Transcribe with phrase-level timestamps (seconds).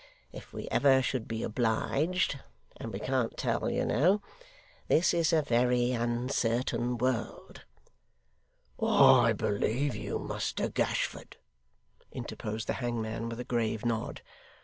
[0.31, 2.39] If we ever should be obliged
[2.77, 4.23] and we can't tell, you know
[4.87, 7.65] this is a very uncertain world'
[8.81, 11.37] 'I believe you, Muster Gashford,'
[12.11, 14.23] interposed the hangman with a grave nod.